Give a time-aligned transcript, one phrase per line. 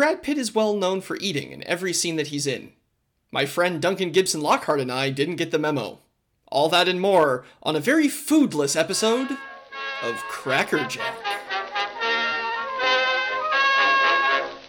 [0.00, 2.72] Brad Pitt is well known for eating in every scene that he's in.
[3.30, 5.98] My friend Duncan Gibson Lockhart and I didn't get the memo.
[6.50, 9.36] All that and more on a very foodless episode
[10.02, 11.14] of Cracker Jack.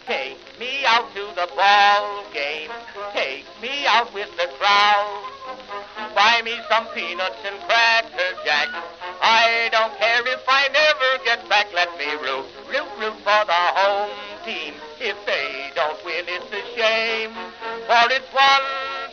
[0.04, 2.68] Take me out to the ball game.
[3.14, 5.24] Take me out with the crowd.
[6.14, 8.68] Buy me some peanuts and cracker jack.
[9.22, 11.72] I don't care if I never get back.
[11.72, 14.10] Let me root, root, root for the home
[14.44, 14.74] team.
[18.32, 18.62] One,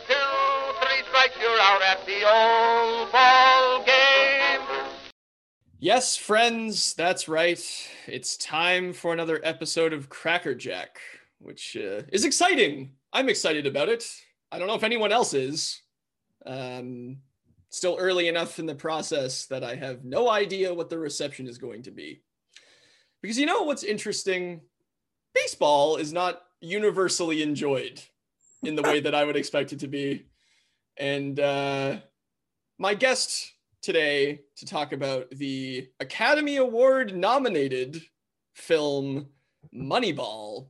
[0.08, 0.14] two,
[0.80, 4.86] three strikes, you're out at the old ball game.
[5.78, 7.62] Yes, friends, that's right.
[8.06, 11.00] It's time for another episode of Cracker Jack,
[11.38, 12.92] which uh, is exciting.
[13.12, 14.04] I'm excited about it.
[14.50, 15.82] I don't know if anyone else is.
[16.46, 17.18] Um,
[17.68, 21.58] still early enough in the process that I have no idea what the reception is
[21.58, 22.22] going to be.
[23.20, 24.62] Because you know what's interesting?
[25.34, 28.02] Baseball is not universally enjoyed
[28.62, 30.26] in the way that I would expect it to be.
[30.96, 31.96] And uh,
[32.78, 38.02] my guest today to talk about the Academy Award nominated
[38.54, 39.28] film
[39.74, 40.68] Moneyball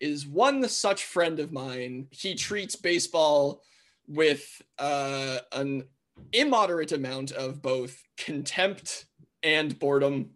[0.00, 2.06] is one such friend of mine.
[2.10, 3.62] He treats baseball
[4.08, 5.84] with uh, an
[6.32, 9.04] immoderate amount of both contempt
[9.42, 10.30] and boredom.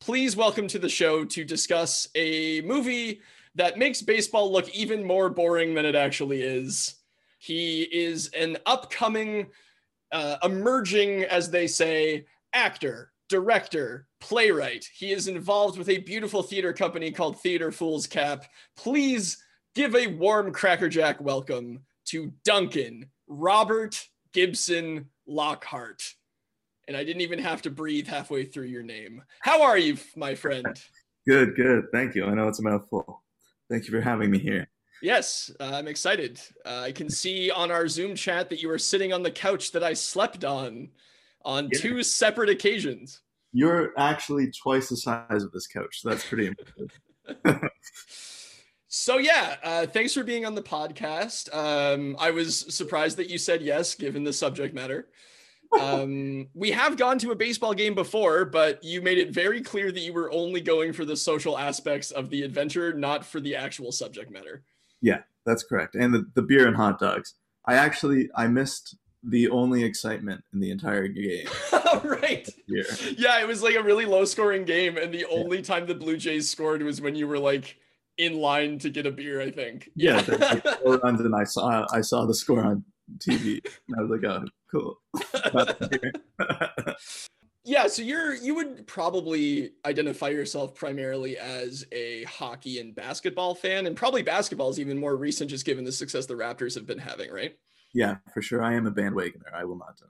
[0.00, 3.20] Please welcome to the show to discuss a movie
[3.58, 6.94] that makes baseball look even more boring than it actually is.
[7.40, 9.48] He is an upcoming,
[10.12, 14.88] uh, emerging, as they say, actor, director, playwright.
[14.94, 18.44] He is involved with a beautiful theater company called Theater Fool's Cap.
[18.76, 19.42] Please
[19.74, 24.00] give a warm crackerjack welcome to Duncan Robert
[24.32, 26.14] Gibson Lockhart.
[26.86, 29.22] And I didn't even have to breathe halfway through your name.
[29.40, 30.80] How are you, my friend?
[31.26, 31.86] Good, good.
[31.92, 32.24] Thank you.
[32.24, 33.22] I know it's a mouthful.
[33.70, 34.68] Thank you for having me here.
[35.02, 36.40] Yes, uh, I'm excited.
[36.66, 39.72] Uh, I can see on our Zoom chat that you are sitting on the couch
[39.72, 40.88] that I slept on
[41.44, 41.78] on Yeah.
[41.80, 43.20] two separate occasions.
[43.52, 46.00] You're actually twice the size of this couch.
[46.00, 47.70] So that's pretty impressive.
[48.90, 51.54] So yeah, uh, thanks for being on the podcast.
[51.54, 55.08] Um, I was surprised that you said yes, given the subject matter.
[55.78, 59.92] Um, we have gone to a baseball game before, but you made it very clear
[59.92, 63.56] that you were only going for the social aspects of the adventure, not for the
[63.56, 64.62] actual subject matter.
[65.00, 65.94] Yeah, that's correct.
[65.94, 67.34] And the, the beer and hot dogs.
[67.66, 71.46] I actually I missed the only excitement in the entire game
[72.04, 72.48] right.
[72.66, 72.84] here.
[73.16, 76.16] Yeah, it was like a really low scoring game, and the only time the Blue
[76.16, 77.76] Jays scored was when you were like
[78.16, 79.90] in line to get a beer, I think.
[79.94, 82.84] Yeah, the, the four runs and I saw I saw the score on
[83.18, 83.60] TV.
[83.88, 84.98] And I was like, oh, cool.
[87.64, 93.86] Yeah, so you're you would probably identify yourself primarily as a hockey and basketball fan,
[93.86, 96.98] and probably basketball is even more recent, just given the success the Raptors have been
[96.98, 97.58] having, right?
[97.94, 98.62] yeah, for sure.
[98.62, 99.52] I am a bandwagoner.
[99.54, 100.00] I will not.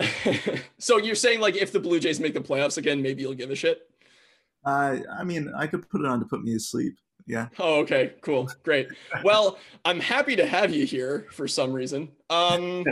[0.79, 3.51] so you're saying like if the Blue Jays make the playoffs again, maybe you'll give
[3.51, 3.81] a shit.
[4.65, 6.95] I I mean, I could put it on to put me to sleep.
[7.28, 7.49] Yeah.
[7.59, 8.89] Oh, okay, cool, great.
[9.22, 12.09] Well, I'm happy to have you here for some reason.
[12.31, 12.84] Um,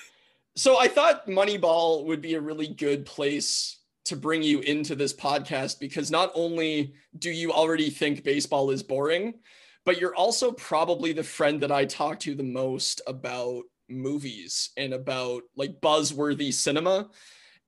[0.56, 5.12] so I thought Moneyball would be a really good place to bring you into this
[5.12, 9.34] podcast because not only do you already think baseball is boring,
[9.84, 14.94] but you're also probably the friend that I talk to the most about movies and
[14.94, 17.08] about like buzzworthy cinema.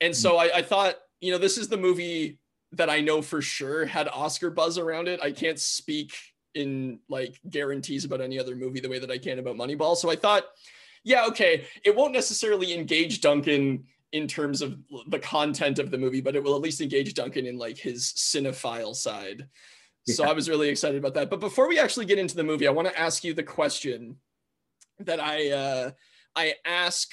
[0.01, 2.39] And so I, I thought, you know, this is the movie
[2.73, 5.21] that I know for sure had Oscar buzz around it.
[5.23, 6.15] I can't speak
[6.55, 9.97] in like guarantees about any other movie the way that I can about Moneyball.
[9.97, 10.45] So I thought,
[11.05, 14.79] yeah, okay, it won't necessarily engage Duncan in terms of
[15.09, 18.13] the content of the movie, but it will at least engage Duncan in like his
[18.17, 19.49] cinephile side.
[20.07, 21.31] So I was really excited about that.
[21.31, 24.17] But before we actually get into the movie, I want to ask you the question
[24.99, 25.91] that I uh,
[26.35, 27.11] I ask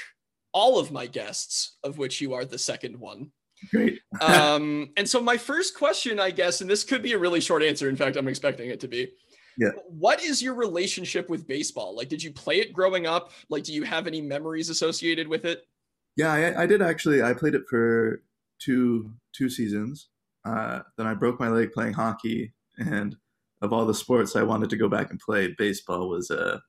[0.54, 3.32] all of my guests, of which you are the second one.
[3.72, 4.00] Great.
[4.22, 7.64] Um, and so my first question, I guess, and this could be a really short
[7.64, 7.90] answer.
[7.90, 9.12] In fact, I'm expecting it to be.
[9.58, 9.72] Yeah.
[9.90, 11.96] What is your relationship with baseball?
[11.96, 13.32] Like, did you play it growing up?
[13.50, 15.68] Like, do you have any memories associated with it?
[16.16, 17.22] Yeah, I, I did actually.
[17.22, 18.24] I played it for
[18.60, 20.10] two two seasons.
[20.46, 23.16] Uh, then I broke my leg playing hockey, and
[23.62, 26.60] of all the sports I wanted to go back and play, baseball was uh,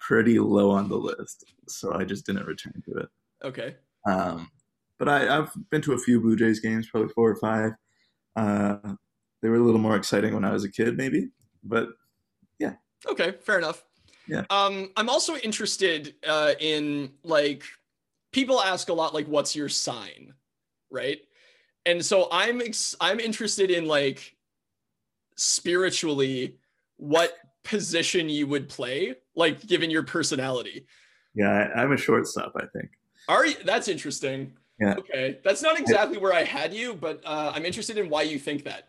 [0.00, 1.44] pretty low on the list.
[1.68, 3.08] So I just didn't return to it.
[3.44, 3.76] Okay.
[4.08, 4.50] Um,
[5.02, 7.72] but I, I've been to a few Blue Jays games, probably four or five.
[8.36, 8.76] Uh,
[9.42, 11.30] they were a little more exciting when I was a kid, maybe.
[11.64, 11.88] But
[12.60, 12.74] yeah.
[13.10, 13.82] Okay, fair enough.
[14.28, 14.44] Yeah.
[14.48, 17.64] Um, I'm also interested uh, in like
[18.30, 20.34] people ask a lot like, "What's your sign?"
[20.88, 21.18] Right,
[21.84, 24.36] and so I'm ex- I'm interested in like
[25.34, 26.58] spiritually
[26.96, 27.32] what
[27.64, 30.86] position you would play, like given your personality.
[31.34, 32.52] Yeah, I, I'm a shortstop.
[32.54, 32.90] I think.
[33.28, 33.56] Are you?
[33.64, 34.52] That's interesting.
[34.82, 34.94] Yeah.
[34.94, 38.38] Okay, that's not exactly where I had you, but uh, I'm interested in why you
[38.38, 38.88] think that.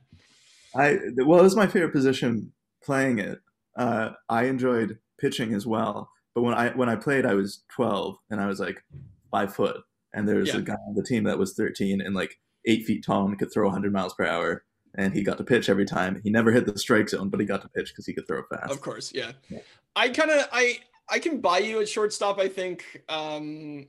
[0.75, 2.51] I well, it was my favorite position
[2.83, 3.39] playing it.
[3.77, 8.15] Uh, I enjoyed pitching as well, but when I when I played, I was 12
[8.31, 8.83] and I was like
[9.29, 9.77] five foot,
[10.13, 10.57] and there was Yeah.
[10.57, 13.51] a guy on the team that was 13 and like eight feet tall and could
[13.53, 14.63] throw 100 miles per hour,
[14.97, 16.19] and he got to pitch every time.
[16.23, 18.41] He never hit the strike zone, but he got to pitch because he could throw
[18.49, 18.71] fast.
[18.71, 19.33] Of course, yeah.
[19.49, 19.59] Yeah.
[19.95, 20.79] I kind of I
[21.09, 22.39] I can buy you at shortstop.
[22.39, 23.03] I think.
[23.09, 23.87] Um,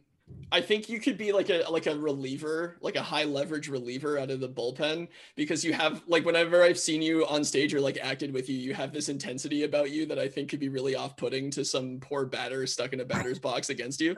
[0.53, 4.19] I think you could be like a like a reliever, like a high leverage reliever
[4.19, 7.81] out of the bullpen because you have like whenever I've seen you on stage or
[7.81, 10.69] like acted with you, you have this intensity about you that I think could be
[10.69, 14.15] really off putting to some poor batter stuck in a batter's box against you.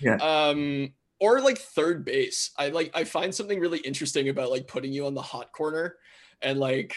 [0.00, 0.16] Yeah.
[0.16, 2.52] Um, or like third base.
[2.56, 5.96] I like I find something really interesting about like putting you on the hot corner
[6.40, 6.96] and like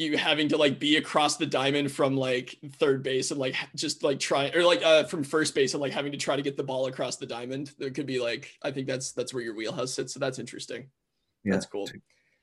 [0.00, 4.02] you having to like be across the diamond from like third base and like just
[4.02, 6.56] like try or like uh from first base and like having to try to get
[6.56, 7.72] the ball across the diamond.
[7.78, 10.14] There could be like I think that's that's where your wheelhouse sits.
[10.14, 10.88] So that's interesting.
[11.44, 11.88] Yeah, That's cool.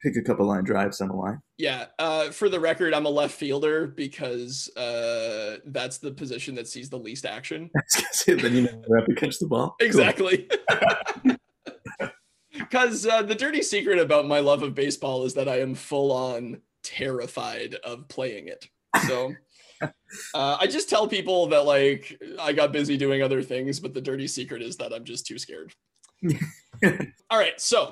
[0.04, 1.42] Pick a couple line drives down the line.
[1.57, 1.88] Yeah.
[1.98, 6.89] Uh for the record, I'm a left fielder because uh that's the position that sees
[6.89, 7.71] the least action.
[8.27, 9.75] then you never have to catch the ball.
[9.80, 10.48] Exactly.
[12.57, 16.12] Because uh, the dirty secret about my love of baseball is that I am full
[16.12, 18.68] on terrified of playing it.
[19.07, 19.34] So
[19.81, 24.01] uh, I just tell people that like I got busy doing other things, but the
[24.01, 25.74] dirty secret is that I'm just too scared.
[27.30, 27.92] All right, so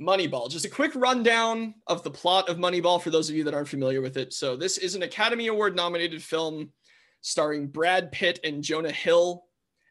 [0.00, 0.50] Moneyball.
[0.50, 3.68] Just a quick rundown of the plot of Moneyball for those of you that aren't
[3.68, 4.32] familiar with it.
[4.32, 6.72] So this is an Academy Award nominated film
[7.20, 9.44] starring Brad Pitt and Jonah Hill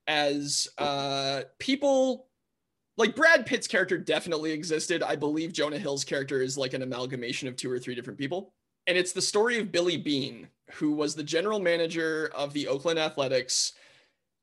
[0.07, 2.27] as uh, people
[2.97, 5.01] like Brad Pitt's character definitely existed.
[5.03, 8.53] I believe Jonah Hill's character is like an amalgamation of two or three different people.
[8.87, 12.99] And it's the story of Billy Beane, who was the general manager of the Oakland
[12.99, 13.73] Athletics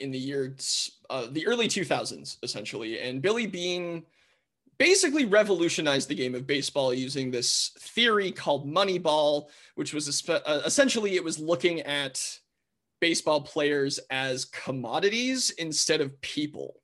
[0.00, 3.00] in the years, uh, the early 2000s, essentially.
[3.00, 4.04] And Billy Beane
[4.78, 10.62] basically revolutionized the game of baseball using this theory called Moneyball, which was spe- uh,
[10.64, 12.22] essentially it was looking at
[13.00, 16.80] baseball players as commodities instead of people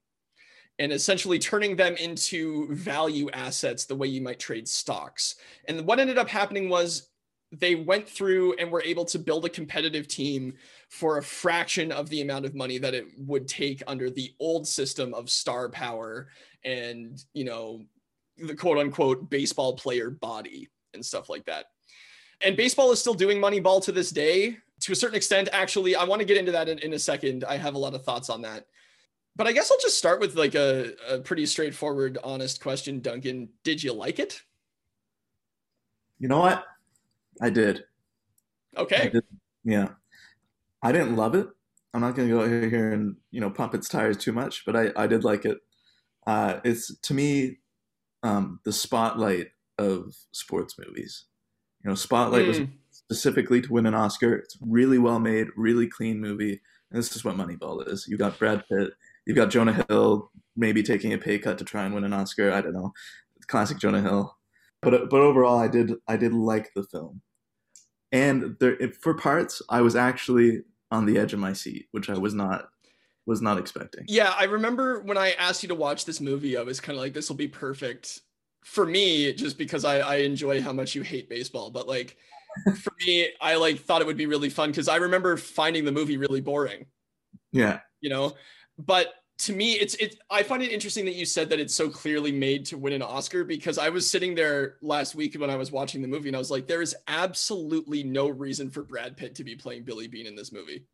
[0.78, 5.36] and essentially turning them into value assets the way you might trade stocks.
[5.68, 7.10] And what ended up happening was
[7.52, 10.54] they went through and were able to build a competitive team
[10.88, 14.66] for a fraction of the amount of money that it would take under the old
[14.66, 16.28] system of star power
[16.64, 17.84] and, you know,
[18.38, 21.66] the quote unquote baseball player body and stuff like that.
[22.40, 25.48] And baseball is still doing Moneyball to this day to a certain extent.
[25.52, 27.44] Actually, I want to get into that in, in a second.
[27.44, 28.66] I have a lot of thoughts on that
[29.36, 33.50] but I guess I'll just start with like a, a pretty straightforward, honest question, Duncan.
[33.64, 34.42] Did you like it?
[36.18, 36.64] You know what?
[37.40, 37.84] I did.
[38.76, 39.08] I Okay.
[39.08, 39.24] did.
[39.64, 39.88] Yeah.
[40.82, 41.48] I didn't love it.
[41.94, 44.64] I'm not going to go out here and, you know, pump its tires too much,
[44.66, 45.58] but I, I did like it.
[46.26, 47.58] Uh, it's, to me,
[48.22, 49.48] um, the spotlight
[49.78, 51.24] of sports movies.
[51.84, 54.34] You know, Spotlight was Mm, specifically to win an Oscar.
[54.36, 56.60] It's really well made, really clean movie.
[56.90, 58.06] And this is what Moneyball is.
[58.08, 58.92] You got Brad Pitt,
[59.26, 62.52] you've got Jonah Hill, maybe taking a pay cut to try and win an Oscar.
[62.52, 62.92] I don't know,
[63.46, 64.36] classic Jonah Hill.
[64.82, 67.22] But uh, but overall, I did I did like the film,
[68.12, 72.18] and there for parts I was actually on the edge of my seat, which I
[72.18, 72.68] was not
[73.26, 74.04] was not expecting.
[74.06, 77.02] yeah, I remember when I asked you to watch this movie, I was kind of
[77.02, 78.20] like, this will be perfect
[78.66, 81.70] for me, just because I, I enjoy how much you hate baseball.
[81.70, 82.18] But like
[82.82, 85.92] for me, I like thought it would be really fun because I remember finding the
[85.92, 86.84] movie really boring.
[87.50, 88.34] Yeah, you know
[88.78, 91.88] but to me it's it i find it interesting that you said that it's so
[91.88, 95.56] clearly made to win an oscar because i was sitting there last week when i
[95.56, 99.16] was watching the movie and i was like there is absolutely no reason for brad
[99.16, 100.84] pitt to be playing billy beane in this movie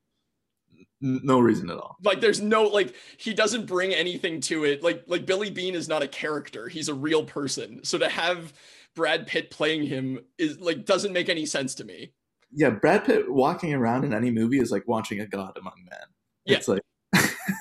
[1.02, 1.97] no reason at all.
[2.02, 5.88] like there's no like he doesn't bring anything to it like like billy beane is
[5.88, 8.52] not a character he's a real person so to have
[8.94, 12.12] brad pitt playing him is like doesn't make any sense to me
[12.52, 16.00] Yeah, Brad Pitt walking around in any movie is like watching a god among men.
[16.44, 16.56] Yeah.
[16.56, 16.82] It's like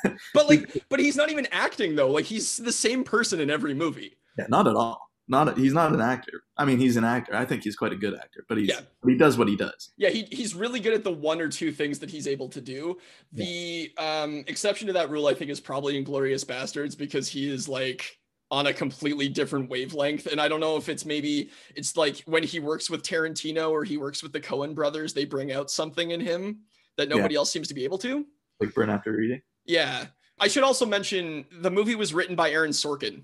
[0.33, 3.73] but like but he's not even acting though like he's the same person in every
[3.73, 5.09] movie Yeah, not at all.
[5.31, 6.41] Not he's not an actor.
[6.57, 7.35] I mean, he's an actor.
[7.35, 8.79] I think he's quite a good actor, but he's Yeah.
[9.05, 9.91] he does what he does.
[9.95, 12.59] Yeah, he, he's really good at the one or two things that he's able to
[12.59, 12.97] do.
[13.33, 17.69] The um, exception to that rule, I think, is probably Inglourious Basterds because he is
[17.69, 18.17] like
[18.49, 20.25] on a completely different wavelength.
[20.25, 23.83] And I don't know if it's maybe it's like when he works with Tarantino or
[23.83, 26.61] he works with the Coen brothers, they bring out something in him
[26.97, 27.17] that Yeah.
[27.17, 28.25] nobody else seems to be able to.
[28.59, 29.41] Like burn after reading.
[29.69, 30.07] Yeah.
[30.39, 33.23] I should also mention the movie was written by Aaron Sorkin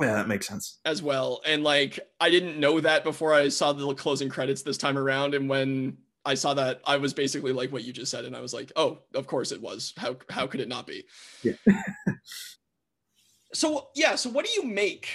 [0.00, 0.78] Yeah, that makes sense.
[0.84, 1.40] as well.
[1.46, 5.34] And like I didn't know that before I saw the closing credits this time around.
[5.34, 5.96] And when
[6.28, 6.82] I saw that.
[6.84, 9.50] I was basically like what you just said, and I was like, oh, of course
[9.50, 9.94] it was.
[9.96, 11.04] How how could it not be?
[11.42, 11.54] Yeah.
[13.54, 15.08] so yeah, so what do you make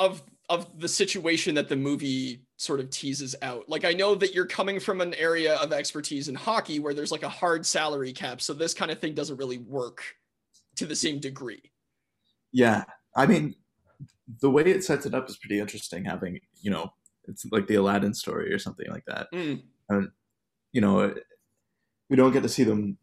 [0.00, 3.68] of of the situation that the movie sort of teases out?
[3.68, 7.12] Like I know that you're coming from an area of expertise in hockey where there's
[7.12, 10.02] like a hard salary cap, so this kind of thing doesn't really work
[10.76, 11.70] to the same degree.
[12.52, 12.84] Yeah,
[13.16, 13.54] I mean,
[14.40, 16.04] the way it sets it up is pretty interesting.
[16.04, 16.92] Having you know,
[17.28, 19.28] it's like the Aladdin story or something like that.
[19.32, 19.62] Mm.
[19.90, 20.08] And
[20.72, 21.14] you know,
[22.08, 22.98] we don't get to see them.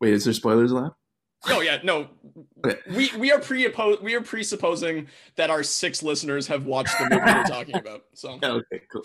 [0.00, 0.94] Wait, is there spoilers allowed?
[1.48, 2.08] Oh yeah, no.
[2.94, 3.68] We we are pre
[4.02, 8.04] we are presupposing that our six listeners have watched the movie we're talking about.
[8.14, 9.02] So Yeah, okay, cool.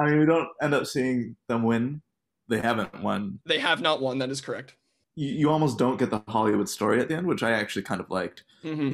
[0.00, 2.02] I mean, we don't end up seeing them win.
[2.48, 3.40] They haven't won.
[3.46, 4.18] they have not won.
[4.18, 4.74] That is correct.
[5.16, 8.00] You, you almost don't get the Hollywood story at the end, which I actually kind
[8.00, 8.44] of liked.
[8.62, 8.92] hmm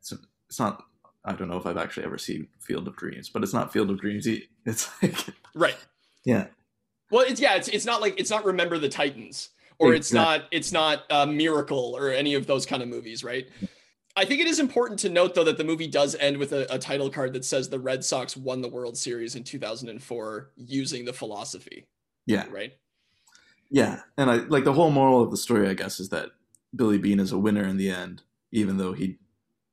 [0.00, 0.12] It's,
[0.48, 0.84] it's not.
[1.24, 3.90] I don't know if I've actually ever seen Field of Dreams, but it's not Field
[3.90, 4.26] of Dreams.
[4.66, 5.16] It's like,
[5.54, 5.76] Right.
[6.24, 6.46] yeah,
[7.10, 7.56] Well, it's yeah.
[7.56, 11.26] It's it's not like it's not Remember the Titans or it's not it's not a
[11.26, 13.48] Miracle or any of those kind of movies, right?
[14.16, 16.72] I think it is important to note though that the movie does end with a,
[16.72, 21.04] a title card that says the Red Sox won the World Series in 2004 using
[21.04, 21.86] the philosophy,
[22.26, 22.72] yeah, right?
[23.70, 24.00] yeah.
[24.16, 25.68] And I like the whole moral of the story.
[25.68, 26.30] I guess is that
[26.76, 29.18] Billy Beane is a winner in the end, even though he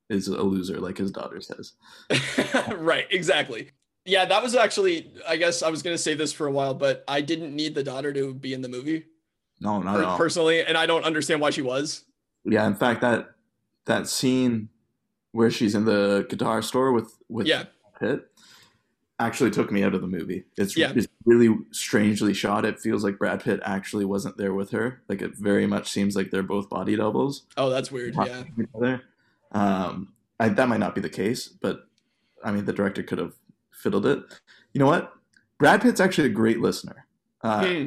[0.09, 1.73] is a loser, like his daughter says.
[2.77, 3.69] right, exactly.
[4.05, 6.73] Yeah, that was actually, I guess I was going to say this for a while,
[6.73, 9.05] but I didn't need the daughter to be in the movie
[9.61, 10.17] No, not per- all.
[10.17, 12.03] personally, and I don't understand why she was.
[12.43, 13.31] yeah, in fact, that
[13.85, 14.67] that scene
[15.31, 17.65] where she's in the guitar store with with Yeah.
[17.99, 18.27] Pitt
[19.19, 20.45] actually took me out of the movie.
[20.57, 20.91] It's, Yeah.
[20.95, 22.65] it's really strangely shot.
[22.65, 25.03] It feels like Brad Pitt actually wasn't there with her.
[25.07, 27.43] Like it very much seems like they're both body doubles.
[27.55, 28.15] Oh, that's weird.
[28.15, 28.97] Yeah.
[29.51, 31.87] Um, I, that might not be the case, but
[32.43, 33.33] I mean, the director could have
[33.71, 34.23] fiddled it.
[34.73, 35.13] You know what?
[35.59, 37.05] Brad Pitt's actually a great listener.
[37.41, 37.85] Uh, Hmm.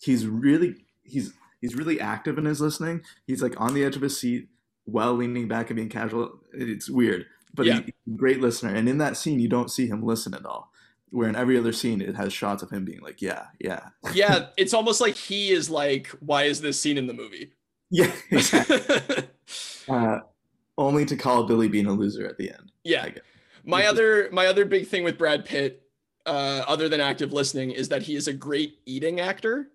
[0.00, 3.02] he's really he's he's really active in his listening.
[3.26, 4.48] He's like on the edge of his seat
[4.84, 6.40] while leaning back and being casual.
[6.52, 7.80] It's weird, but Yeah.
[7.80, 8.74] he's a great listener.
[8.74, 10.70] And in that scene, you don't see him listen at all.
[11.10, 14.46] Where in every other scene, it has shots of him being like, "Yeah, yeah, yeah,
[14.56, 17.52] it's almost like he is like, why is this scene in the movie?
[17.90, 19.28] yeah." exactly.
[19.88, 20.18] uh,
[20.76, 22.72] only to call Billy being a loser at the end.
[22.84, 23.08] yeah.
[23.64, 25.82] My other my other big thing with Brad Pitt,
[26.26, 29.68] uh, other than active listening, is that he is a great eating actor.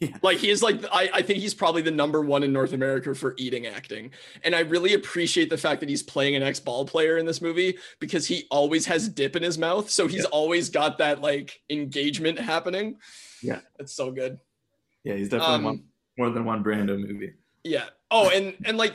[0.00, 0.16] Yeah.
[0.22, 3.14] Like he is like I, I think he's probably the number one in North America
[3.14, 4.10] for eating acting.
[4.42, 7.76] And I really appreciate the fact that he's playing an ex-ball player in this movie
[8.00, 9.90] because he always has dip in his mouth.
[9.90, 10.28] So he's Yeah.
[10.32, 12.96] always got that like engagement happening.
[13.42, 13.60] Yeah.
[13.78, 14.38] It's so good.
[15.04, 15.82] Yeah, he's definitely Um, one,
[16.18, 17.34] more than one Brando movie.
[17.62, 17.84] Yeah.
[18.10, 18.94] Oh, and and like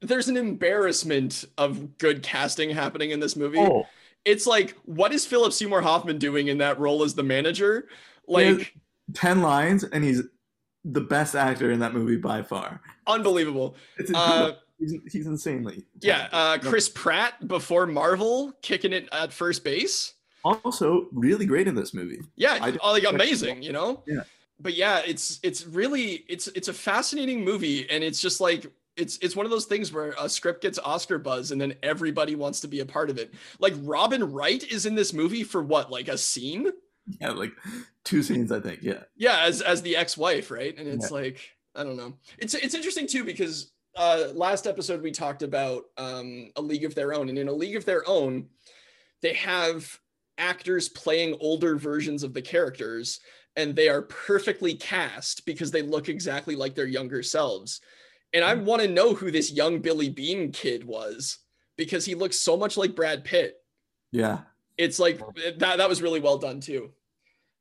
[0.00, 3.58] there's an embarrassment of good casting happening in this movie.
[3.58, 3.86] Oh,
[4.24, 7.88] It's like, what is Philip Seymour Hoffman doing in that role as the manager?
[8.26, 8.74] Like,
[9.14, 10.22] 10 lines, and he's
[10.84, 12.80] the best actor in that movie by far.
[13.06, 13.76] unbelievable.
[14.14, 15.84] Uh, he's, he's insanely.
[16.00, 20.14] yeah, uh, Chris Pratt before Marvel kicking it at first base.
[20.44, 22.20] also really great in this movie.
[22.36, 24.02] Yeah, oh, like amazing, you know.
[24.06, 24.22] Yeah.
[24.60, 29.18] But yeah, it's it's really it's it's a fascinating movie, and it's just like it's
[29.18, 32.60] it's one of those things where a script gets Oscar buzz, and then everybody wants
[32.60, 33.32] to be a part of it.
[33.60, 36.72] Like Robin Wright is in this movie for what, like a scene?
[37.20, 37.52] Yeah, like
[38.04, 38.82] two scenes, I think.
[38.82, 39.02] Yeah.
[39.16, 40.76] Yeah, as as the ex-wife, right?
[40.76, 41.40] And it's like
[41.74, 42.14] I don't know.
[42.38, 46.94] It's it's interesting too because uh last episode we talked about um a league of
[46.94, 48.46] their own and in a league of their own
[49.22, 49.98] they have
[50.36, 53.20] actors playing older versions of the characters
[53.56, 57.80] and they are perfectly cast because they look exactly like their younger selves.
[58.32, 61.38] And I want to know who this young Billy Beane kid was
[61.76, 63.56] because he looks so much like Brad Pitt
[64.12, 64.40] Yeah.
[64.76, 65.18] it's like
[65.58, 66.92] that that was really well done too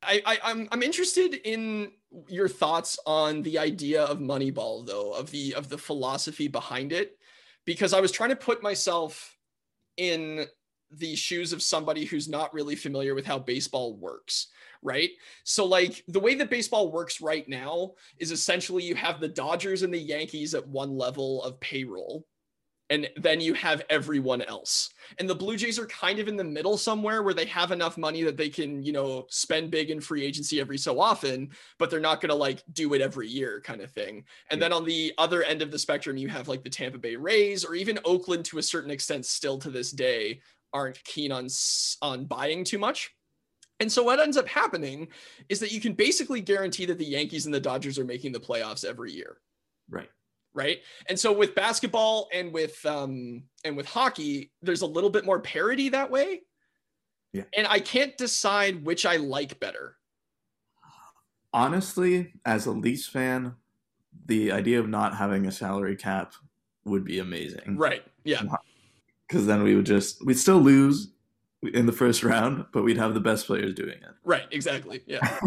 [0.04, 1.92] I, I i'm i'm interested in
[2.28, 7.18] your thoughts on the idea of moneyball though of the of the philosophy behind it.
[7.66, 9.36] Because i was trying to put myself
[9.98, 10.46] in
[10.92, 14.48] the shoes of somebody who's not really familiar with how baseball works
[14.84, 15.10] right?
[15.44, 19.82] So like the way that baseball works right now is essentially you have the dodgers
[19.82, 22.26] and the yankees at one level of payroll
[22.90, 26.44] and then you have everyone else and the Blue Jays are kind of in the
[26.44, 30.02] middle somewhere where they have enough money that they can, you know, spend big in
[30.02, 33.62] free agency every so often, but they're not going to like do it every year
[33.62, 34.26] kind of thing.
[34.52, 37.16] And then on the other end of the spectrum, you have like the Tampa Bay
[37.16, 40.42] Rays or even Oakland to a certain extent still to this day
[40.74, 41.48] aren't keen on
[42.02, 43.12] on buying too much.
[43.80, 45.08] And so what ends up happening
[45.50, 48.40] is that you can basically guarantee that the Yankees and the Dodgers are making the
[48.40, 49.38] playoffs every year
[49.90, 50.10] Right.
[50.58, 55.26] Right and so with basketball and with um and with hockey there's a little bit
[55.26, 56.42] more parity that way
[57.32, 57.44] Yeah.
[57.56, 59.98] and i can't decide which i like better
[61.54, 63.56] honestly, as a Leafs fan,
[64.26, 66.34] the idea of not having a salary cap
[66.86, 67.78] would be amazing.
[67.78, 68.04] Right.
[68.24, 68.44] Yeah.
[69.28, 71.10] Because then we would just we'd still lose
[71.74, 74.16] in the first round, but we'd have the best players doing it.
[74.24, 74.46] Right.
[74.52, 75.02] Exactly.
[75.06, 75.40] Yeah.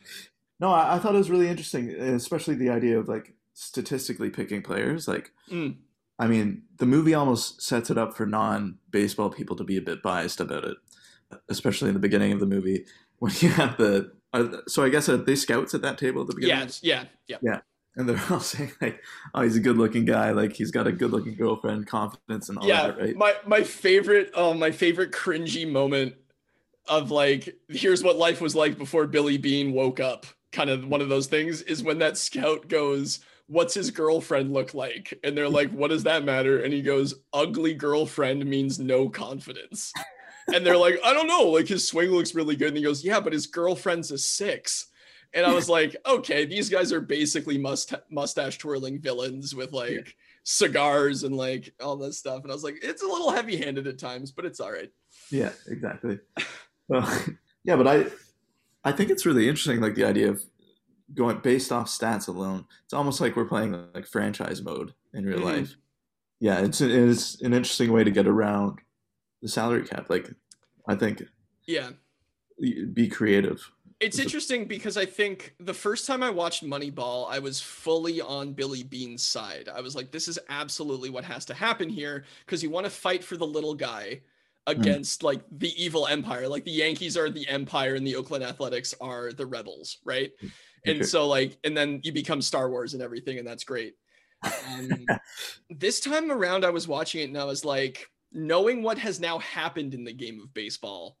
[0.60, 4.62] no, I, I, thought it was really interesting, especially the idea of like statistically picking
[4.62, 5.08] players.
[5.08, 5.76] Like, mm.
[6.18, 10.02] I mean, the movie almost sets it up for non-baseball people to be a bit
[10.02, 10.76] biased about it,
[11.48, 12.84] especially in the beginning of the movie
[13.18, 14.12] when you have the.
[14.32, 16.58] Uh, so I guess uh, they scouts at that table at the beginning.
[16.58, 16.80] Yes.
[16.82, 17.04] Yeah.
[17.26, 17.38] Yeah.
[17.42, 17.60] Yeah
[17.98, 19.02] and they're all saying like,
[19.34, 20.30] "Oh, he's a good-looking guy.
[20.30, 23.16] Like he's got a good-looking girlfriend, confidence, and all yeah, that." Right?
[23.16, 26.14] My my favorite, oh, my favorite cringy moment
[26.86, 30.26] of like, here's what life was like before Billy Beane woke up.
[30.52, 34.72] Kind of one of those things is when that scout goes, "What's his girlfriend look
[34.74, 39.08] like?" And they're like, "What does that matter?" And he goes, "Ugly girlfriend means no
[39.08, 39.92] confidence."
[40.54, 41.48] And they're like, "I don't know.
[41.48, 44.88] Like his swing looks really good." And he goes, "Yeah, but his girlfriend's a six.
[45.34, 49.90] And I was like, okay, these guys are basically must mustache twirling villains with like
[49.90, 50.12] yeah.
[50.44, 52.42] cigars and like all this stuff.
[52.42, 54.90] And I was like, it's a little heavy handed at times, but it's all right.
[55.30, 56.18] Yeah, exactly.
[56.88, 57.08] well,
[57.64, 58.06] yeah, but I,
[58.84, 60.42] I think it's really interesting, like the idea of
[61.14, 62.64] going based off stats alone.
[62.84, 65.46] It's almost like we're playing like franchise mode in real mm-hmm.
[65.46, 65.76] life.
[66.40, 68.78] Yeah, it's it's an interesting way to get around
[69.42, 70.08] the salary cap.
[70.08, 70.30] Like,
[70.86, 71.24] I think.
[71.66, 71.90] Yeah.
[72.60, 73.70] Be creative.
[74.00, 78.52] It's interesting because I think the first time I watched Moneyball, I was fully on
[78.52, 79.68] Billy Beane's side.
[79.72, 82.90] I was like, this is absolutely what has to happen here because you want to
[82.90, 84.20] fight for the little guy
[84.68, 84.80] hmm.
[84.80, 85.24] against mm.
[85.24, 86.46] like the evil empire.
[86.46, 90.30] Like the Yankees are the empire and the Oakland Athletics are the rebels, right?
[90.86, 93.94] And so like, and then you become Star Wars and everything, and that's great.
[94.42, 95.06] Um,
[95.70, 99.38] this time around, I was watching it and I was like, knowing what has now
[99.38, 101.16] happened in the game of baseball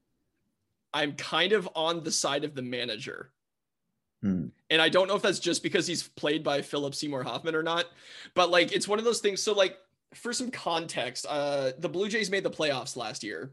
[0.92, 3.30] I'm kind of on the side of the manager.
[4.22, 4.46] Hmm.
[4.70, 7.62] And I don't know if that's just because he's played by Philip Seymour Hoffman or
[7.62, 7.86] not,
[8.34, 9.42] but like it's one of those things.
[9.42, 9.76] So, like,
[10.14, 13.52] for some context, uh, the Blue Jays made the playoffs last year.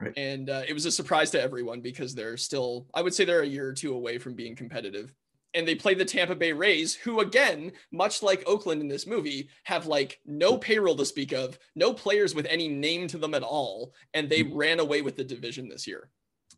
[0.00, 0.12] Right.
[0.16, 3.42] And uh, it was a surprise to everyone because they're still, I would say they're
[3.42, 5.12] a year or two away from being competitive.
[5.52, 9.48] And they played the Tampa Bay Rays, who, again, much like Oakland in this movie,
[9.64, 13.42] have like no payroll to speak of, no players with any name to them at
[13.42, 13.92] all.
[14.14, 14.56] And they mm-hmm.
[14.56, 16.08] ran away with the division this year.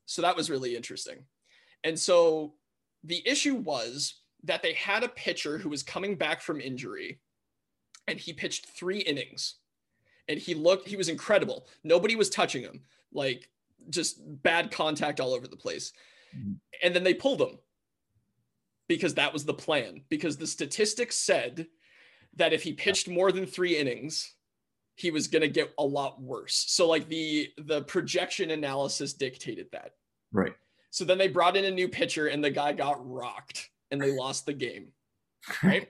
[0.05, 1.25] So that was really interesting.
[1.85, 2.55] And so
[3.03, 7.21] the issue was that they had a pitcher who was coming back from injury
[8.07, 9.57] and he pitched three innings
[10.29, 11.67] and he looked, he was incredible.
[11.85, 13.49] Nobody was touching him, like
[13.91, 15.93] just bad contact all over the place.
[16.37, 16.53] Mm-hmm.
[16.83, 17.59] And then they pulled him
[18.89, 21.67] because that was the plan, because the statistics said
[22.37, 24.35] that if he pitched more than three innings,
[24.95, 26.65] he was going to get a lot worse.
[26.69, 29.93] So like the the projection analysis dictated that.
[30.33, 30.55] Right.
[30.91, 34.13] So then they brought in a new pitcher and the guy got rocked and they
[34.13, 34.89] lost the game.
[35.63, 35.89] Right?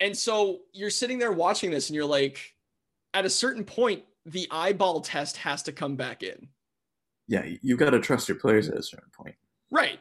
[0.00, 2.54] and so you're sitting there watching this and you're like
[3.12, 6.48] at a certain point the eyeball test has to come back in.
[7.26, 9.34] Yeah, you got to trust your players at a certain point.
[9.70, 9.98] Right.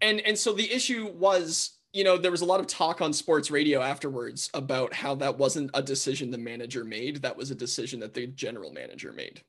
[0.00, 3.10] And and so the issue was you know, there was a lot of talk on
[3.10, 7.22] sports radio afterwards about how that wasn't a decision the manager made.
[7.22, 9.40] That was a decision that the general manager made.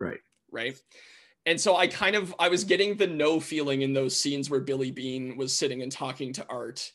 [0.00, 0.20] Right.
[0.50, 0.80] Right.
[1.44, 4.60] And so I kind of I was getting the no feeling in those scenes where
[4.60, 6.90] Billy Beane was sitting and talking to Art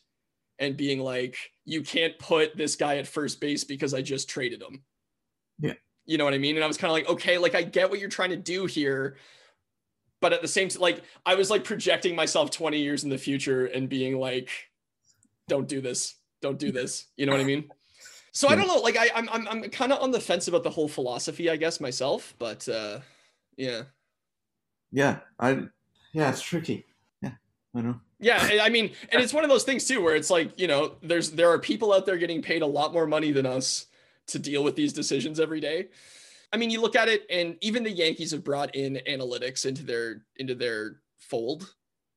[0.58, 4.60] and being like, you can't put this guy at first base because I just traded
[4.60, 4.82] him.
[5.60, 5.74] Yeah.
[6.06, 6.56] You know what I mean?
[6.56, 8.66] And I was kind of like, okay, like I get what you're trying to do
[8.66, 9.16] here.
[10.20, 13.18] But at the same time, like I was like projecting myself 20 years in the
[13.18, 14.48] future and being like,
[15.48, 16.14] don't do this.
[16.40, 17.06] Don't do this.
[17.16, 17.70] You know what I mean?
[18.32, 18.78] So I don't know.
[18.78, 21.56] Like I, I'm, I'm, I'm kind of on the fence about the whole philosophy, I
[21.56, 22.34] guess myself.
[22.38, 23.00] But uh,
[23.56, 23.82] yeah.
[24.92, 25.68] Yeah, I.
[26.12, 26.86] Yeah, it's tricky.
[27.22, 27.32] Yeah,
[27.74, 28.00] I know.
[28.18, 30.96] Yeah, I mean, and it's one of those things too, where it's like you know,
[31.02, 33.86] there's there are people out there getting paid a lot more money than us
[34.28, 35.88] to deal with these decisions every day.
[36.52, 39.84] I mean, you look at it, and even the Yankees have brought in analytics into
[39.84, 41.74] their into their fold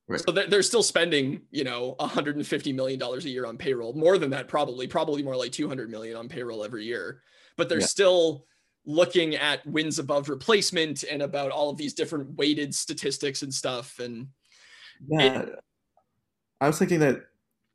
[0.10, 0.20] Right.
[0.20, 4.32] So they're still spending, you know, 150 million dollars a year on payroll, more than
[4.32, 7.22] that probably, probably more like 200 million on payroll every year.
[7.58, 7.86] But they're yeah.
[7.86, 8.46] still
[8.88, 14.00] looking at wins above replacement and about all of these different weighted statistics and stuff.
[14.00, 14.30] And
[15.08, 15.50] yeah, it,
[16.60, 17.22] I was thinking that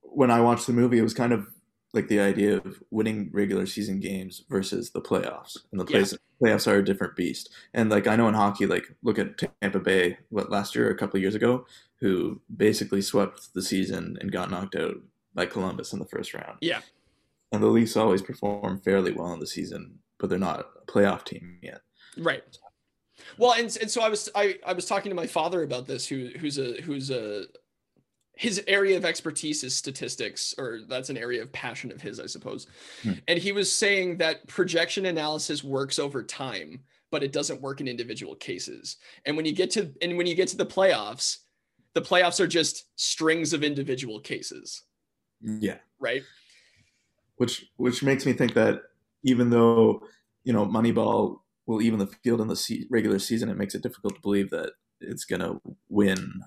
[0.02, 1.46] when I watched the movie, it was kind of
[1.94, 6.48] like the idea of winning regular season games versus the playoffs, and the playoffs, yeah.
[6.48, 7.50] playoffs are a different beast.
[7.72, 10.90] And like I know in hockey, like look at Tampa Bay, what last year, or
[10.90, 11.66] a couple years ago,
[12.00, 14.96] who basically swept the season and got knocked out
[15.34, 16.58] by Columbus in the first round.
[16.60, 16.80] Yeah.
[17.52, 21.24] And the Leafs always perform fairly well in the season, but they're not a playoff
[21.24, 21.82] team yet.
[22.18, 22.42] Right.
[23.38, 26.06] Well, and, and so I was I, I was talking to my father about this,
[26.06, 27.44] who who's a who's a
[28.36, 32.26] his area of expertise is statistics, or that's an area of passion of his, I
[32.26, 32.66] suppose.
[33.02, 33.12] Hmm.
[33.28, 37.86] And he was saying that projection analysis works over time, but it doesn't work in
[37.88, 38.96] individual cases.
[39.24, 41.38] And when you get to and when you get to the playoffs,
[41.94, 44.82] the playoffs are just strings of individual cases,
[45.40, 45.78] Yeah.
[46.00, 46.24] right?
[47.36, 48.82] Which which makes me think that
[49.22, 50.02] even though
[50.42, 53.82] you know Moneyball will even the field in the se- regular season, it makes it
[53.82, 56.42] difficult to believe that it's gonna win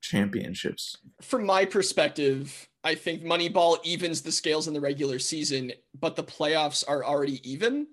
[0.00, 0.96] championships.
[1.20, 6.24] From my perspective, I think Moneyball evens the scales in the regular season, but the
[6.24, 7.86] playoffs are already even.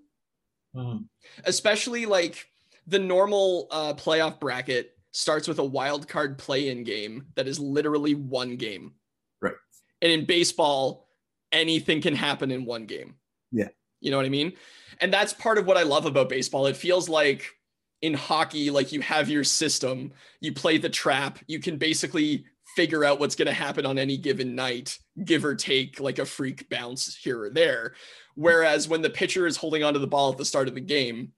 [1.46, 2.50] especially like
[2.86, 8.16] the normal uh, playoff bracket starts with a wild card play-in game that is literally
[8.16, 8.94] one game.
[9.42, 9.56] Right.
[10.02, 11.10] And in baseball,
[11.52, 13.16] anything can happen in one game.
[13.52, 13.70] Yeah.
[14.00, 14.54] You know what I mean?
[15.02, 16.68] And that's part of what I love about baseball.
[16.68, 17.56] It feels like
[18.02, 23.04] in hockey, like you have your system, you play the trap, you can basically figure
[23.04, 26.70] out what's going to happen on any given night, give or take like a freak
[26.70, 27.96] bounce here or there.
[28.36, 31.32] Whereas when the pitcher is holding onto the ball at the start of the game,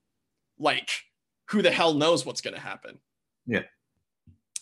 [0.57, 0.89] like
[1.45, 2.99] who the hell knows what's going to happen?
[3.47, 3.63] Yeah.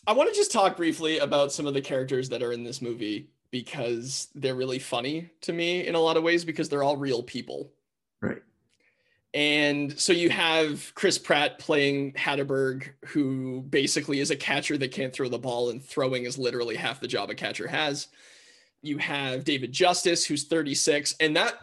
[0.05, 2.81] I want to just talk briefly about some of the characters that are in this
[2.81, 6.95] movie because they're really funny to me in a lot of ways because they're all
[6.95, 7.71] real people.
[9.38, 15.13] And so you have Chris Pratt playing Hatteberg, who basically is a catcher that can't
[15.13, 18.08] throw the ball, and throwing is literally half the job a catcher has.
[18.82, 21.54] You have David Justice, who's 36, and that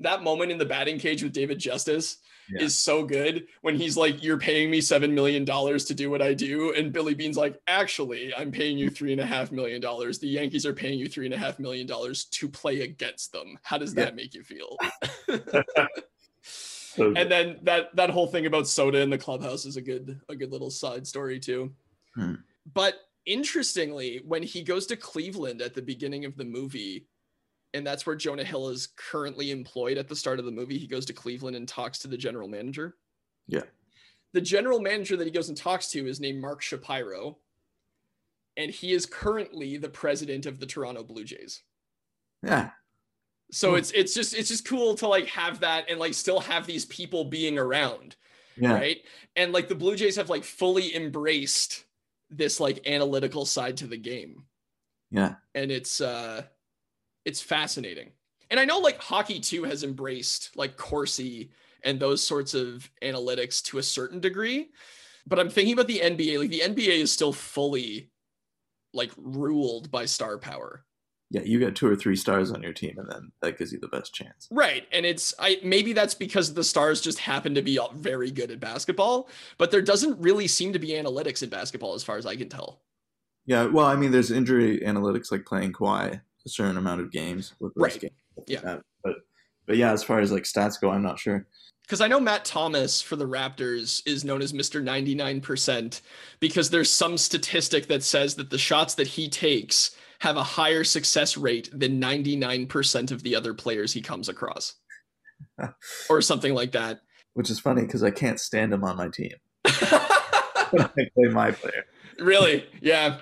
[0.00, 2.16] that moment in the batting cage with David Justice
[2.52, 2.64] Yeah.
[2.64, 6.22] is so good when he's like, "You're paying me seven million dollars to do what
[6.22, 9.80] I do," and Billy Beane's like, "Actually, I'm paying you three and a half million
[9.80, 10.18] dollars.
[10.18, 13.56] The Yankees are paying you three and a half million dollars to play against them.
[13.62, 14.06] How does Yeah.
[14.06, 14.76] that make you feel?"
[17.00, 20.20] So and then that that whole thing about soda in the clubhouse is a good
[20.28, 21.72] a good little side story too.
[22.14, 22.34] Hmm.
[22.74, 27.06] but interestingly when he goes to cleveland at the beginning of the movie
[27.72, 30.88] and that's where jonah hill is currently employed at the start of the movie he
[30.88, 32.96] goes to cleveland and talks to the general manager.
[33.46, 33.62] Yeah.
[34.32, 37.38] the general manager that he goes and talks to is named mark shapiro
[38.56, 41.62] and he is currently the president of the toronto blue jays.
[42.42, 42.70] Yeah,
[43.50, 43.76] so Hmm.
[43.76, 46.84] it's it's just it's just cool to like have that and like still have these
[46.86, 48.16] people being around
[48.56, 48.98] yeah, right?
[49.36, 51.84] And like the blue jays have like fully embraced
[52.30, 54.44] this like analytical side to the game.
[55.10, 56.42] Yeah, and it's uh
[57.24, 58.12] it's fascinating.
[58.50, 61.50] And i know like hockey too has embraced like corsi
[61.84, 64.70] and those sorts of analytics to a certain degree.
[65.26, 68.10] But i'm thinking about the nba like the nba is still fully
[68.94, 70.84] like ruled by star power
[71.30, 71.42] yeah.
[71.42, 73.88] You get two or three stars on your team, and then that gives you the
[73.88, 74.48] best chance.
[74.50, 74.86] Right.
[74.92, 78.60] And it's I maybe that's because the stars just happen to be very good at
[78.60, 82.36] basketball, but there doesn't really seem to be analytics in basketball as far as I
[82.36, 82.80] can tell.
[83.46, 87.54] Yeah, well, I mean, there's injury analytics like playing Kawhi a certain amount of games
[87.60, 88.02] with Right.
[88.02, 88.12] like
[88.46, 88.60] Yeah.
[88.60, 88.82] that.
[89.04, 89.14] But
[89.66, 91.46] but yeah, as far as like stats go, I'm not sure.
[91.82, 94.80] Because I know Matt Thomas for the Raptors is known as Mr.
[94.80, 96.00] 99%
[96.38, 100.84] because there's some statistic that says that the shots that he takes have a higher
[100.84, 104.74] success rate than 99% of the other players he comes across.
[106.10, 107.00] or something like that.
[107.34, 109.32] Which is funny because I can't stand him on my team.
[110.70, 111.84] When I play my player.
[112.20, 112.64] really?
[112.80, 113.18] Yeah.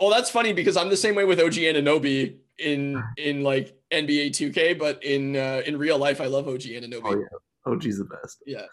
[0.00, 4.30] Well, that's funny because I'm the same way with OG Anunoby in in like NBA
[4.30, 7.00] 2K, but in uh, in real life, I love OG Anunoby.
[7.04, 8.40] Oh yeah, OG's the best.
[8.46, 8.66] Yeah.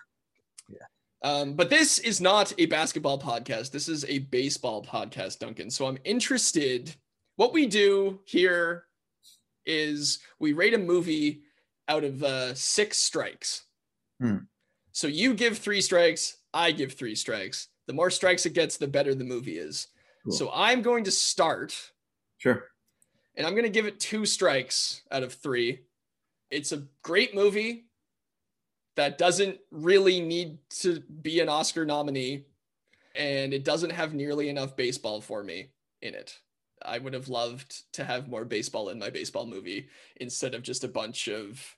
[0.69, 0.85] Yeah.
[1.23, 3.71] Um, but this is not a basketball podcast.
[3.71, 5.71] This is a baseball podcast, Duncan.
[5.71, 6.95] So I'm interested.
[7.35, 8.83] What we do here
[9.65, 11.41] is we rate a movie
[11.87, 13.63] out of uh, six strikes.
[14.21, 14.37] Hmm.
[14.91, 17.69] So you give three strikes, I give three strikes.
[17.87, 19.87] The more strikes it gets, the better the movie is.
[20.23, 20.33] Cool.
[20.33, 21.75] So I'm going to start
[22.37, 22.65] Sure.
[23.35, 25.79] and I'm going to give it two strikes out of three.
[26.51, 27.85] It's a great movie
[28.95, 32.45] that doesn't really need to be an Oscar nominee,
[33.15, 35.69] and it doesn't have nearly enough baseball for me
[36.03, 36.37] in it.
[36.85, 40.83] I would have loved to have more baseball in my baseball movie instead of just
[40.83, 41.75] a bunch of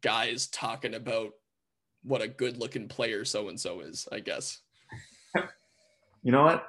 [0.00, 1.32] guys talking about
[2.02, 4.60] what a good looking player so and so is, I guess.
[6.22, 6.66] You know what?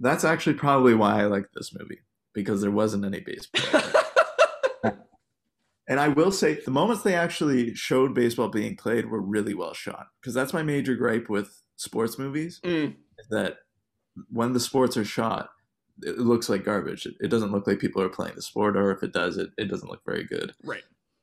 [0.00, 2.00] That's actually probably why I like this movie
[2.32, 3.82] because there wasn't any baseball.
[5.88, 9.74] and I will say the moments they actually showed baseball being played were really well
[9.74, 12.96] shot because that's my major gripe with sports movies Mm,
[13.30, 13.58] that
[14.30, 15.50] when the sports are shot,
[16.02, 17.06] it looks like garbage.
[17.06, 19.50] It, it doesn't look like people are playing the sport, or if it does, it,
[19.56, 20.54] it doesn't look very good.
[20.64, 20.82] right.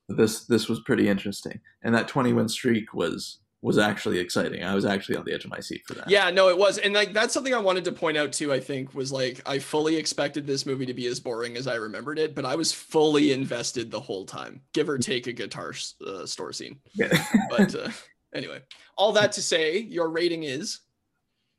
[0.09, 4.63] This this was pretty interesting, and that twenty win streak was was actually exciting.
[4.63, 6.09] I was actually on the edge of my seat for that.
[6.09, 6.79] Yeah, no, it was.
[6.79, 9.59] And like that's something I wanted to point out too, I think, was like I
[9.59, 12.73] fully expected this movie to be as boring as I remembered it, but I was
[12.73, 15.73] fully invested the whole time, give or take a guitar
[16.05, 16.79] uh, store scene.
[16.93, 17.23] Yeah.
[17.49, 17.89] But uh,
[18.33, 18.61] anyway,
[18.97, 20.79] all that to say, your rating is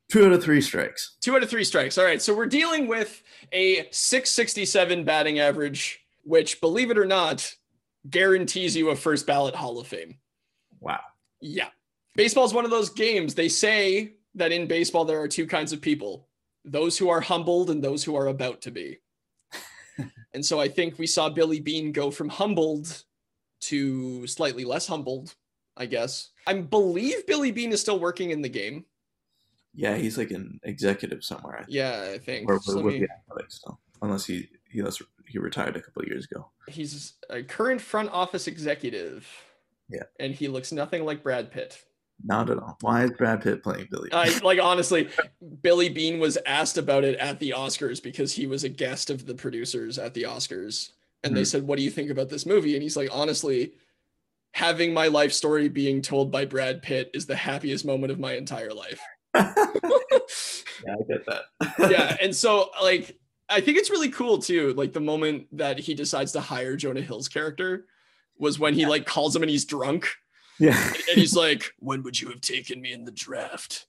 [0.09, 1.17] Two out of three strikes.
[1.21, 1.97] two out of three strikes.
[1.97, 7.53] All right, so we're dealing with a 667 batting average, which, believe it or not,
[8.09, 10.17] guarantees you a first ballot Hall of Fame.
[10.79, 10.99] Wow.
[11.41, 11.69] Yeah.
[12.15, 13.33] Baseball is one of those games.
[13.33, 16.27] They say that in baseball, there are two kinds of people
[16.65, 18.99] those who are humbled and those who are about to be.
[20.33, 23.03] and so I think we saw Billy Beane go from humbled
[23.61, 25.35] to slightly less humbled,
[25.75, 26.29] I guess.
[26.47, 28.85] I believe Billy Beane is still working in the game.
[29.75, 31.55] Yeah, he's like an executive somewhere.
[31.55, 31.73] I think.
[31.75, 32.49] Yeah, I think.
[32.49, 36.01] Or, or with me- the athletics still, unless he he less, he retired a couple
[36.03, 36.49] of years ago.
[36.67, 39.27] he's a current front office executive.
[39.89, 40.03] Yeah.
[40.19, 41.83] And he looks nothing like Brad Pitt.
[42.23, 42.77] Not at all.
[42.81, 44.09] Why is Brad Pitt playing Billy?
[44.09, 44.19] Beane?
[44.19, 45.09] I like honestly,
[45.61, 49.25] Billy Beane was asked about it at the Oscars because he was a guest of
[49.25, 50.91] the producers at the Oscars.
[51.23, 51.45] And they Hmm.
[51.45, 52.73] said, What do you think about this movie?
[52.75, 53.73] And he's like, honestly,
[54.51, 58.33] having my life story being told by Brad Pitt is the happiest moment of my
[58.33, 59.01] entire life.
[59.35, 59.43] Yeah,
[60.89, 61.43] I get that.
[61.91, 62.17] yeah.
[62.21, 63.17] And so like
[63.49, 64.73] I think it's really cool too.
[64.73, 67.85] Like the moment that he decides to hire Jonah Hill's character
[68.37, 70.07] was when he like calls him and he's drunk.
[70.59, 70.79] yeah.
[70.87, 73.87] and he's like, "When would you have taken me in the draft?"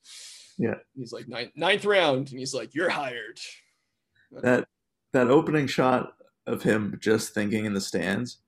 [0.58, 0.76] Yeah.
[0.96, 3.38] He's like ninth, ninth round, and he's like, "You're hired."
[4.42, 4.66] that
[5.12, 6.14] that opening shot
[6.46, 8.38] of him just thinking in the stands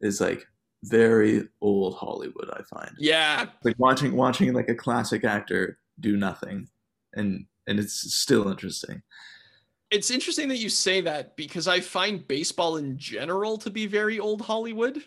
[0.00, 0.46] is like
[0.84, 2.50] very old Hollywood.
[2.52, 6.68] I find Yeah, like watching watching like a classic actor do nothing,
[7.14, 9.02] and and it's still interesting.
[9.90, 14.18] it's interesting that you say that because I find baseball in general to be very
[14.18, 15.02] old Hollywood.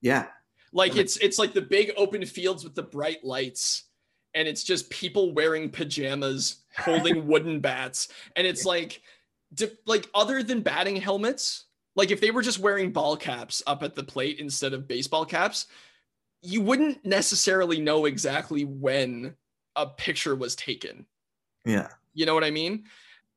[0.00, 0.26] Yeah,
[0.72, 3.84] Like it's it's like the big open fields with the bright lights,
[4.34, 9.02] and it's just people wearing pajamas, holding wooden bats, and it's like,
[9.54, 11.64] di- like other than batting helmets,
[11.96, 15.24] like if they were just wearing ball caps up at the plate instead of baseball
[15.24, 15.66] caps,
[16.42, 19.34] you wouldn't necessarily know exactly when
[19.78, 21.06] a picture was taken.
[21.64, 22.84] yeah, You know what I mean?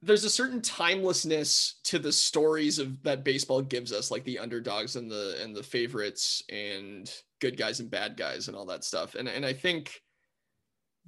[0.02, 4.96] There's a certain timelessness to the stories of that baseball gives us, like the underdogs
[4.96, 9.14] and the and the favorites and good guys and bad guys and all that stuff.
[9.16, 10.02] And and I think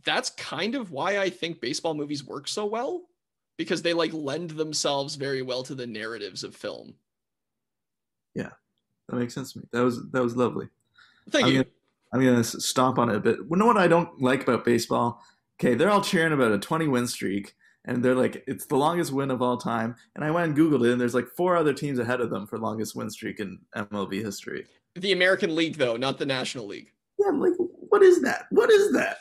[0.06, 3.02] that's kind of why I think baseball movies work so well
[3.58, 6.94] because they like lend themselves very well to the narratives of film.
[8.36, 8.50] Yeah.
[9.10, 9.66] That makes sense to me.
[9.72, 10.70] That was that was lovely.
[11.30, 11.58] Thank I'm you.
[11.64, 11.70] gonna,
[12.14, 13.38] I'm gonna s- stomp on it a bit.
[13.38, 15.22] You know what I don't like about baseball?
[15.60, 19.12] Okay, they're all cheering about a 20 win streak, and they're like, it's the longest
[19.12, 19.96] win of all time.
[20.16, 22.46] And I went and googled it, and there's like four other teams ahead of them
[22.48, 24.66] for longest win streak in MLB history.
[24.96, 26.92] The American League though, not the National League.
[27.20, 28.46] Yeah, I'm like, what is that?
[28.52, 29.18] What is that?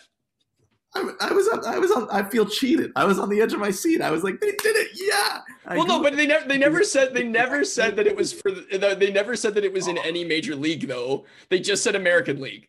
[0.95, 1.65] I, I was on.
[1.65, 2.07] I was on.
[2.11, 2.93] I feel cheated.
[2.97, 4.03] I was on the edge of my seat.
[4.03, 4.89] I was like, they did it.
[4.95, 5.41] Yeah.
[5.67, 8.35] I Well, no, but they never they never said they never said that it was
[8.35, 11.25] for the, they never said that it was in any major league though.
[11.49, 12.69] They just said American League.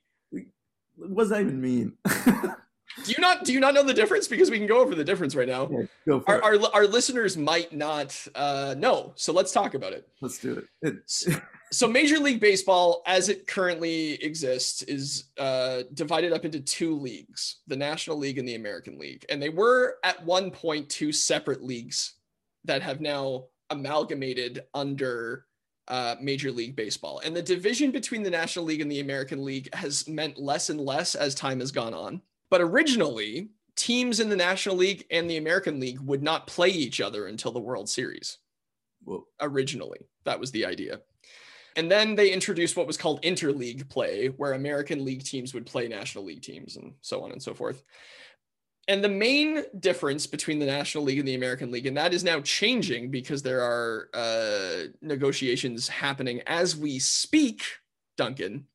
[0.96, 1.94] What does that even mean?
[3.04, 4.28] Do you not do you not know the difference?
[4.28, 5.68] Because we can go over the difference right now.
[5.72, 9.94] Yeah, go for Our, our our listeners might not uh, know, so let's talk about
[9.94, 10.08] it.
[10.22, 10.96] Let's do it.
[11.08, 16.96] it So Major League Baseball, as it currently exists, is uh, divided up into two
[16.96, 19.26] leagues: the National League and the American League.
[19.28, 22.14] And they were at one point two separate leagues
[22.66, 25.46] that have now amalgamated under
[25.88, 27.22] uh, Major League Baseball.
[27.24, 30.80] And the division between the National League and the American League has meant less and
[30.80, 32.22] less as time has gone on.
[32.50, 37.02] But originally, teams in the National League and the American League would not play each
[37.02, 38.38] other until the World Series.
[39.04, 39.28] Whoa.
[39.42, 41.02] Originally, that was the idea.
[41.76, 45.88] And then they introduced what was called interleague play, where American League teams would play
[45.88, 47.84] National League teams and so on and so forth.
[48.88, 52.24] And the main difference between the National League and the American League, and that is
[52.24, 57.64] now changing because there are uh, negotiations happening as we speak,
[58.18, 58.68] Duncan.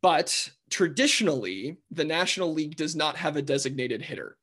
[0.00, 4.36] But traditionally, the National League does not have a designated hitter.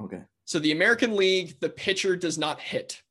[0.00, 0.22] Okay.
[0.46, 3.02] So the American League, the pitcher does not hit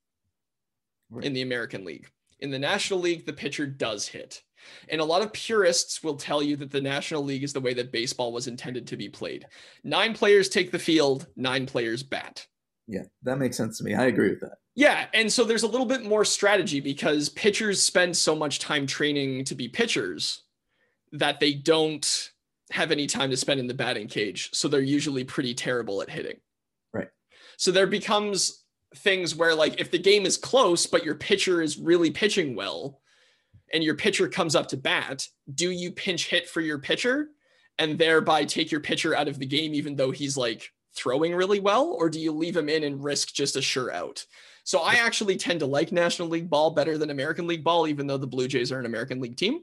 [1.10, 1.26] Right.
[1.26, 2.10] in the American League.
[2.40, 4.42] In the National League, the pitcher does hit.
[4.90, 7.74] And a lot of purists will tell you that the National League is the way
[7.74, 9.46] that baseball was intended to be played.
[9.84, 12.46] Nine players take the field, nine players bat.
[12.88, 13.94] Yeah, that makes sense to me.
[13.94, 14.58] I agree with that.
[14.76, 18.88] Yeah, and so there's a little bit more strategy because pitchers spend so much time
[18.88, 20.44] training to be pitchers
[21.12, 22.32] that they don't
[22.72, 24.50] have any time to spend in the batting cage.
[24.54, 26.38] So they're usually pretty terrible at hitting.
[26.92, 27.10] Right.
[27.58, 28.64] So there becomes
[28.96, 33.02] things where like if the game is close but your pitcher is really pitching well
[33.74, 37.30] and your pitcher comes up to bat, do you pinch hit for your pitcher
[37.80, 41.60] and thereby take your pitcher out of the game, even though he's like throwing really
[41.60, 41.88] well?
[41.88, 44.26] Or do you leave him in and risk just a sure out?
[44.64, 48.08] So I actually tend to like National League ball better than American League ball, even
[48.08, 49.62] though the Blue Jays are an American League team.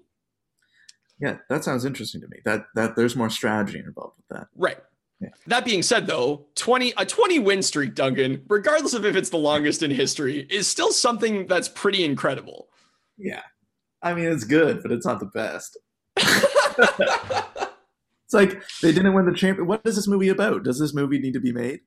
[1.21, 2.39] Yeah, that sounds interesting to me.
[2.45, 4.49] That that there's more strategy involved with that.
[4.57, 4.79] Right.
[5.21, 5.29] Yeah.
[5.47, 9.37] That being said, though, 20 a 20 win streak, Duncan, regardless of if it's the
[9.37, 12.69] longest in history, is still something that's pretty incredible.
[13.19, 13.43] Yeah.
[14.03, 15.79] I mean, it's good, but it's not the best.
[18.25, 19.67] It's like they didn't win the champion.
[19.67, 20.63] What is this movie about?
[20.63, 21.81] Does this movie need to be made?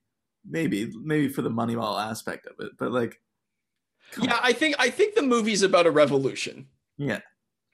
[0.46, 3.22] Maybe, maybe for the Moneyball aspect of it, but like,
[4.22, 6.68] yeah, I think I think the movie's about a revolution.
[6.98, 7.22] yeah,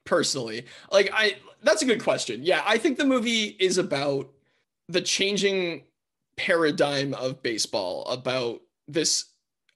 [0.04, 4.28] personally like i that's a good question yeah i think the movie is about
[4.88, 5.84] the changing
[6.36, 9.26] paradigm of baseball about this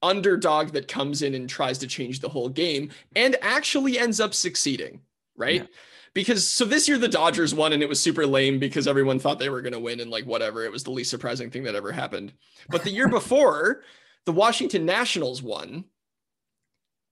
[0.05, 4.35] underdog that comes in and tries to change the whole game and actually ends up
[4.35, 5.01] succeeding
[5.37, 5.67] right Yeah.
[6.13, 9.39] because so this year the dodgers won and it was super lame because everyone thought
[9.41, 11.75] they were going to win and like whatever it was the least surprising thing that
[11.75, 12.33] ever happened
[12.69, 13.83] but the year before
[14.27, 15.85] the washington nationals won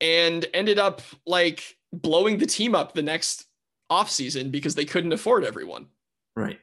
[0.01, 3.47] and ended up like blowing the team up the next
[3.91, 5.87] offseason because they couldn't afford everyone.
[6.37, 6.59] right.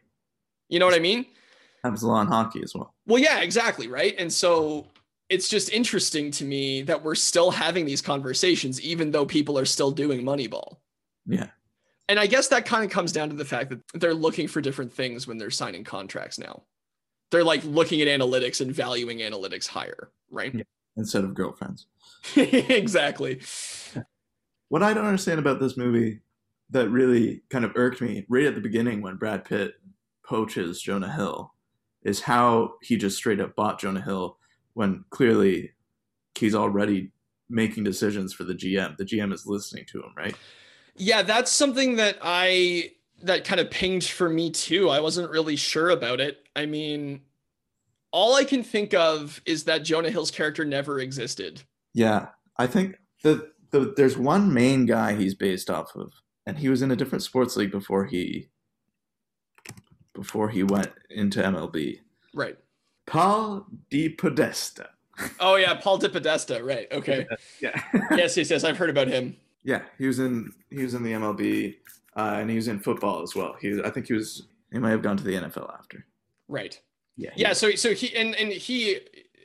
[0.68, 1.26] You know what I mean?
[1.84, 2.94] Happens a lot in hockey as well.
[3.08, 3.88] Well, yeah, exactly.
[3.88, 4.13] Right.
[4.20, 4.86] And so
[5.30, 9.65] it's just interesting to me that we're still having these conversations, even though people are
[9.65, 10.78] still doing Moneyball.
[11.28, 11.48] Yeah,
[12.08, 14.62] And I guess that kind of comes down to the fact that they're looking for
[14.62, 16.63] different things when they're signing contracts now.
[17.30, 20.54] They're like looking at analytics and valuing analytics higher, right?
[20.54, 20.63] Yeah.
[20.98, 21.86] instead of girlfriends.
[22.36, 23.42] exactly.
[24.70, 26.22] What I don't understand about this movie
[26.72, 29.74] that really kind of irked me right at the beginning when Brad Pitt
[30.26, 31.54] poaches Jonah Hill
[32.04, 34.38] is how he just straight up bought Jonah Hill
[34.74, 35.72] when clearly
[36.36, 37.12] he's already
[37.50, 38.98] making decisions for the GM.
[38.98, 40.36] The GM is listening to him, right?
[40.96, 44.90] Yeah, that's something that I that kind of pinged for me too.
[44.90, 46.48] I wasn't really sure about it.
[46.56, 47.22] I mean,
[48.12, 51.62] all I can think of is that Jonah Hill's character never existed.
[51.94, 52.28] Yeah,
[52.58, 56.14] I think that the, there's one main guy he's based off of,
[56.46, 58.50] and he was in a different sports league before he
[60.14, 62.00] before he went into MLB.
[62.34, 62.58] Right.
[63.10, 64.88] Paul DePodesta.
[65.39, 66.63] Oh yeah, Paul DePodesta.
[66.63, 66.88] Right.
[66.91, 67.28] Okay.
[67.62, 67.80] Yeah,
[68.12, 68.63] yes, yes, yes.
[68.63, 69.36] I've heard about him.
[69.63, 71.76] yeah, he was in he was in the MLB,
[72.15, 73.56] uh, and he was in football as well.
[73.60, 76.06] He, I think he was he might have gone to the NFL after.
[76.48, 76.80] Right.
[77.17, 77.54] Yeah, Yeah.
[77.54, 78.98] So so he and and he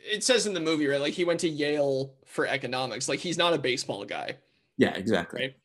[0.06, 3.08] it says in the movie right like he went to Yale for economics.
[3.08, 4.36] Like he's not a baseball guy.
[4.76, 5.40] yeah, exactly.
[5.42, 5.56] Right.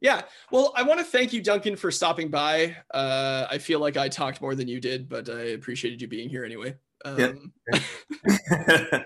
[0.00, 0.22] Yeah.
[0.50, 2.76] Well, I want to thank you, Duncan, for stopping by.
[2.92, 6.28] Uh, I feel like I talked more than you did, but I appreciated you being
[6.28, 6.76] here anyway.
[7.04, 7.52] Um,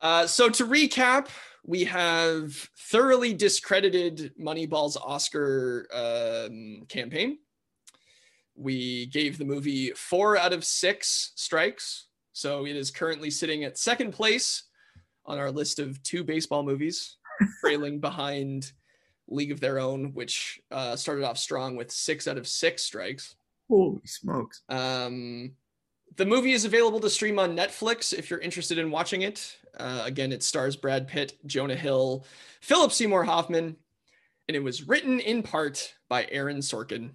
[0.00, 1.28] uh, so to recap,
[1.64, 7.38] we have thoroughly discredited Moneyball's Oscar um, campaign.
[8.54, 12.06] We gave the movie four out of six strikes.
[12.32, 14.64] So it is currently sitting at second place
[15.26, 17.16] on our list of two baseball movies,
[17.60, 18.72] trailing behind
[19.30, 23.34] League of Their Own, which uh, started off strong with six out of six strikes.
[23.68, 24.62] Holy smokes!
[24.68, 25.52] Um,
[26.16, 29.56] the movie is available to stream on Netflix if you're interested in watching it.
[29.78, 32.26] Uh, again, it stars Brad Pitt, Jonah Hill,
[32.60, 33.76] Philip Seymour Hoffman,
[34.48, 37.10] and it was written in part by Aaron Sorkin.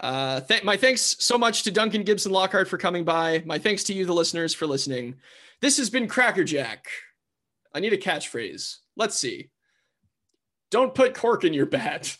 [0.00, 3.44] Uh, th- my thanks so much to Duncan Gibson Lockhart for coming by.
[3.46, 5.14] My thanks to you, the listeners, for listening.
[5.60, 6.88] This has been Crackerjack.
[7.72, 8.78] I need a catchphrase.
[8.96, 9.50] Let's see.
[10.72, 12.16] Don't put cork in your bat.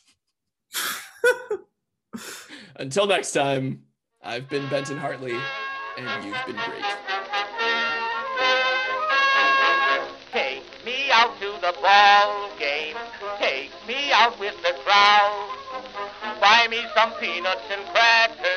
[2.76, 3.84] Until next time,
[4.22, 5.38] I've been Benton Hartley,
[5.96, 6.84] and you've been great.
[10.32, 12.96] Take me out to the ball game.
[13.38, 15.48] Take me out with the crowd.
[16.38, 18.52] Buy me some peanuts and crackers.